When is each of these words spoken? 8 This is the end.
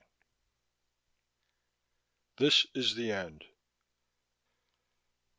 8 2.37 2.39
This 2.39 2.65
is 2.73 2.95
the 2.95 3.11
end. 3.11 3.43